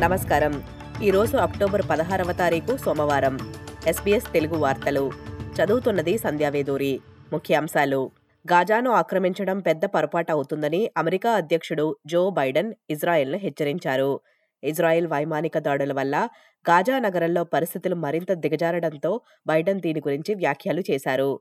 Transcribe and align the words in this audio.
నమస్కారం. 0.00 0.62
ఈరోజు 1.02 1.36
అక్టోబర్ 1.36 1.82
పదహారవ 1.90 2.32
తారీఖు 2.32 2.76
సోమవారం. 2.76 3.38
ఎస్బీఎస్ 3.86 4.32
తెలుగు 4.32 4.56
వార్తలు. 4.56 5.12
చదువుతున్నది 5.54 6.18
సంధ్యావేదూరి 6.18 7.00
ముఖ్యాంశాలు. 7.32 8.10
గాజాను 8.52 8.90
ఆక్రమించడం 8.90 9.60
పెద్ద 9.60 9.84
పొరపాటు 9.84 10.32
అవుతుందని 10.32 10.90
అమెరికా 10.96 11.32
అధ్యక్షుడు 11.32 11.96
జో 12.06 12.30
బైడెన్ 12.30 12.74
ఇజ్రాయెల్ను 12.90 13.38
హెచ్చరించారు. 13.38 14.20
ఇజ్రాయెల్ 14.64 15.06
వైమానిక 15.06 15.58
దాడుల 15.58 15.92
వల్ల 15.92 16.28
గాజా 16.70 16.98
నగరంలో 16.98 17.44
పరిస్థితులు 17.44 17.94
మరింత 17.94 18.32
దిగజారడంతో 18.32 19.20
బైడెన్ 19.46 19.80
దీని 19.80 20.00
గురించి 20.00 20.34
వ్యాఖ్యలు 20.34 20.82
చేశారు. 20.90 21.40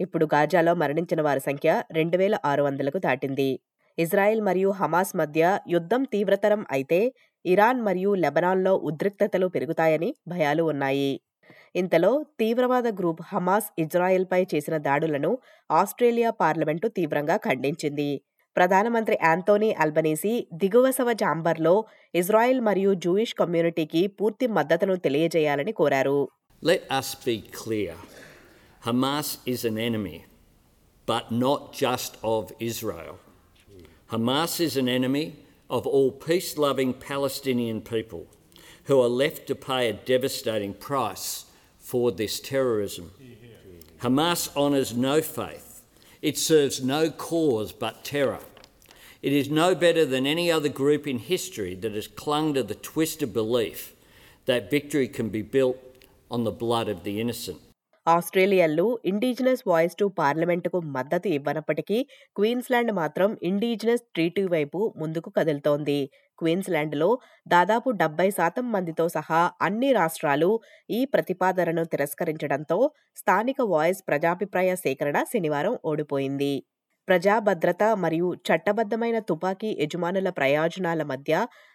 ఇప్పుడు 0.00 0.24
గాజాలో 0.34 0.74
మరణించిన 0.74 1.22
వారి 1.22 1.40
సంఖ్య 1.40 1.82
రెండు 1.92 2.16
వేల 2.16 2.36
ఆరు 2.44 2.62
వందలకు 2.62 2.98
దాటింది. 2.98 3.60
ఇజ్రాయెల్ 3.98 4.40
మరియు 4.40 4.68
హమాస్ 4.70 5.16
మధ్య 5.16 5.58
యుద్ధం 5.68 6.02
తీవ్రతరం 6.02 6.66
అయితే 6.70 7.12
ఇరాన్ 7.46 7.80
మరియు 7.80 8.14
లెబనాన్లో 8.14 8.76
ఉద్రిక్తతలు 8.76 9.46
పెరుగుతాయని 9.46 10.14
భయాలు 10.28 10.62
ఉన్నాయి. 10.62 11.20
ఇంతలో 11.76 12.26
తీవ్రవాద 12.40 12.86
గ్రూప్ 12.86 13.20
హమాస్ 13.22 13.64
ఇజ్రాయెల్పై 13.78 14.46
చేసిన 14.54 14.76
దాడులను 14.76 15.38
ఆస్ట్రేలియా 15.70 16.30
పార్లమెంటు 16.30 16.88
తీవ్రంగా 16.88 17.36
ఖండించింది. 17.36 18.22
ప్రధానమంత్రి 18.56 19.18
యాంతోనీ 19.22 19.72
అల్బనీసీ 19.72 20.46
దిగువ 20.54 21.12
జాంబర్లో 21.12 21.84
ఇజ్రాయెల్ 22.14 22.60
మరియు 22.60 22.94
జూయిష్ 22.94 23.34
కమ్యూనిటీకి 23.34 24.06
పూర్తి 24.06 24.46
మద్దతును 24.46 24.96
తెలియజేయాలని 24.96 25.72
కోరారు. 25.72 26.28
Let 26.64 26.80
us 26.98 27.26
be 27.26 27.42
clear. 27.62 27.94
Hamas 28.86 29.38
is 29.46 29.64
an 29.64 29.78
enemy, 29.78 30.24
but 31.06 31.24
not 31.30 31.72
just 31.84 32.12
of 32.24 32.52
Israel. 32.60 33.18
Hamas 34.12 34.60
is 34.60 34.76
an 34.76 34.88
enemy 34.88 35.41
of 35.72 35.86
all 35.86 36.12
peace 36.12 36.58
loving 36.58 36.92
Palestinian 36.92 37.80
people 37.80 38.26
who 38.84 39.00
are 39.00 39.08
left 39.08 39.46
to 39.46 39.54
pay 39.54 39.88
a 39.88 39.92
devastating 39.94 40.74
price 40.74 41.46
for 41.78 42.12
this 42.12 42.38
terrorism. 42.38 43.10
Hamas 44.02 44.54
honours 44.54 44.94
no 44.94 45.22
faith, 45.22 45.82
it 46.20 46.36
serves 46.36 46.84
no 46.84 47.10
cause 47.10 47.72
but 47.72 48.04
terror. 48.04 48.40
It 49.22 49.32
is 49.32 49.48
no 49.48 49.74
better 49.74 50.04
than 50.04 50.26
any 50.26 50.52
other 50.52 50.68
group 50.68 51.06
in 51.06 51.18
history 51.18 51.74
that 51.76 51.94
has 51.94 52.06
clung 52.06 52.52
to 52.52 52.62
the 52.62 52.74
twisted 52.74 53.32
belief 53.32 53.94
that 54.44 54.70
victory 54.70 55.08
can 55.08 55.30
be 55.30 55.42
built 55.42 55.78
on 56.30 56.44
the 56.44 56.50
blood 56.50 56.88
of 56.88 57.02
the 57.02 57.18
innocent. 57.18 57.60
ఆస్ట్రేలియన్లు 58.06 58.84
indigenous 59.04 59.62
voice 59.66 59.96
to 59.98 60.06
పార్లమెంటుకు 60.18 60.78
మద్దతు 60.96 61.28
ఇవ్వనప్పటికీ 61.28 61.98
Queensland 62.36 62.92
మాత్రం 62.92 63.30
indigenous 63.42 64.02
treaty 64.14 64.44
వైపు 64.54 64.78
ముందుకు 64.96 65.30
కదులుతోంది. 65.30 65.98
క్వీన్స్లాండ్లో 66.38 67.08
దాదాపు 67.46 67.88
డెబ్బై 68.00 68.28
శాతం 68.30 68.66
మందితో 68.72 69.06
సహా 69.08 69.40
అన్ని 69.62 69.90
రాష్ట్రాలు 69.92 70.50
ఈ 70.90 71.00
ప్రతిపాదనను 71.14 71.84
తిరస్కరించడంతో 71.92 72.78
స్థానిక 73.16 73.60
వాయిస్ 73.74 74.02
ప్రజాభిప్రాయ 74.08 74.70
సేకరణ 74.84 75.18
శనివారం 75.32 75.76
ఓడిపోయింది. 75.84 76.54
ప్రజా 77.08 77.34
భద్రత 77.46 77.82
మరియు 78.02 78.28
చట్టబద్ధమైన 78.48 79.18
తుపాకీ 79.28 79.70
యజమానుల 79.80 80.28
ప్రయోజనాల 80.30 81.02
మధ్య 81.04 81.32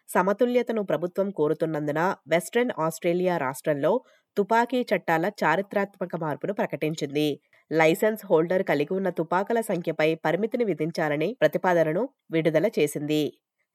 సమతుల్యతను 0.09 0.81
ప్రభుత్వం 0.83 1.27
కోరుతున్నందున 1.31 2.01
వెస్ట్రన్ 2.27 2.71
ఆస్ట్రేలియా 2.79 3.35
రాష్ట్రంలో 3.37 3.91
తుపాకీ 4.37 4.79
చట్టాల 4.91 5.25
చారిత్రాత్మక 5.41 6.15
మార్పును 6.15 6.53
ప్రకటించింది. 6.53 7.27
లైసెన్స్ 7.71 8.21
హోల్డర్ 8.25 8.63
కలిగి 8.63 8.93
ఉన్న 8.93 9.09
తుపాకుల 9.09 9.59
సంఖ్యపై 9.61 10.09
పరిమితిని 10.25 10.65
విధించాలని 10.65 11.29
ప్రతిపాదనను 11.41 12.03
విడుదల 12.31 12.67
చేసింది. 12.77 13.21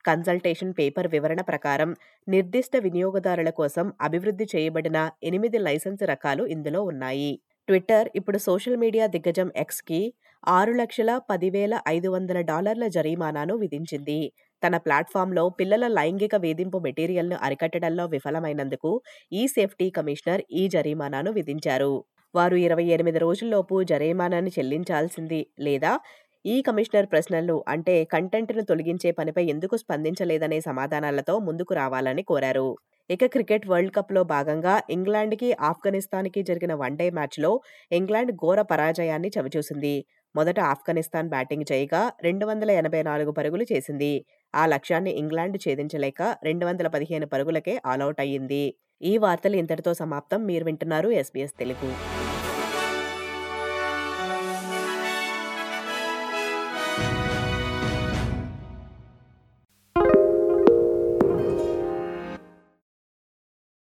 కన్సల్టేషన్ 0.04 0.72
పేపర్ 0.78 1.08
వివరణ 1.08 1.40
ప్రకారం 1.40 1.90
నిర్దిష్ట 2.28 2.76
వినియోగదారుల 2.76 3.50
కోసం 3.50 3.86
అభివృద్ధి 4.00 4.46
చేయబడిన 4.54 4.98
ఎనిమిది 5.22 5.58
లైసెన్స్ 5.58 6.02
రకాలు 6.04 6.44
ఇందులో 6.46 6.82
ఉన్నాయి. 6.82 7.32
ట్విట్టర్ 7.68 8.08
ఇప్పుడు 8.14 8.38
సోషల్ 8.38 8.76
మీడియా 8.76 9.06
దిగ్గజం 9.06 9.50
ఎక్స్కి 9.56 10.00
ఆరు 10.48 10.72
లక్షల 10.72 11.10
పదివేల 11.30 11.74
ఐదు 11.88 12.08
వందల 12.08 12.38
డాలర్ల 12.50 12.86
జరిమానాను 12.88 13.54
విధించింది. 13.56 14.20
తన 14.62 14.76
ప్లాట్ఫామ్లో 14.76 15.44
పిల్లల 15.60 15.84
లైంగిక 15.98 16.34
వేధింపు 16.36 16.78
మెటీరియల్ను 16.78 17.36
అరికట్టడంలో 17.42 18.06
విఫలమైనందుకు 18.06 18.90
ఈ 19.32 19.44
సేఫ్టీ 19.46 19.88
కమిషనర్ 19.90 20.42
ఈ 20.52 20.64
జరిమానాను 20.68 21.32
విధించారు. 21.32 21.92
వారు 22.34 22.56
ఇరవై 22.56 22.84
ఎనిమిది 22.86 23.18
రోజుల్లోపు 23.18 23.76
జరిమానాన్ని 23.82 24.52
చెల్లించాల్సింది 24.58 25.40
లేదా 25.60 25.92
ఈ 26.44 26.54
కమిషనర్ 26.62 27.06
ప్రశ్నలు 27.06 27.56
అంటే 27.68 27.94
కంటెంట్ను 28.04 28.62
తొలగించే 28.62 29.10
పనిపై 29.12 29.44
ఎందుకు 29.44 29.74
స్పందించలేదనే 29.76 30.58
సమాధానాలతో 30.60 31.34
ముందుకు 31.38 31.72
రావాలని 31.74 32.22
కోరారు. 32.22 32.68
ఇక 33.10 33.24
క్రికెట్ 33.26 33.66
వరల్డ్ 33.68 33.94
కప్లో 33.94 34.22
భాగంగా 34.24 34.74
ఇంగ్లాండ్కి 34.90 35.48
ఆఫ్ఘనిస్తాన్కి 35.70 36.40
జరిగిన 36.42 36.72
వన్డే 36.74 37.08
మ్యాచ్లో 37.10 37.50
ఇంగ్లాండ్ 37.90 38.32
ఘోర 38.42 38.60
పరాజయాన్ని 38.62 39.30
చవిచూసింది. 39.36 39.94
మొదట 40.34 40.58
ఆఫ్ఘనిస్తాన్ 40.72 41.28
బ్యాటింగ్ 41.28 41.66
చేయగా 41.72 42.02
రెండు 42.24 42.44
వందల 42.46 42.70
ఎనభై 42.80 43.02
నాలుగు 43.02 43.32
పరుగులు 43.32 43.64
చేసింది. 43.72 44.12
ఆ 44.54 44.66
లక్ష్యాన్ని 44.66 45.10
ఇంగ్లాండ్ 45.10 45.56
ఛేదించలేక 45.56 46.22
రెండు 46.42 46.66
వందల 46.66 46.88
పదిహేను 46.88 47.26
పరుగులకే 47.26 47.82
ఆలౌట్ 47.86 48.20
అయ్యింది. 48.20 48.74
ఈ 49.02 49.18
వార్తలు 49.18 49.56
ఇంతటితో 49.56 49.94
సమాప్తం. 49.94 50.46
మీరు 50.46 50.64
వింటున్నారు 50.64 51.08
ఎస్బీఎస్ 51.08 51.58
తెలుగు. 51.58 52.21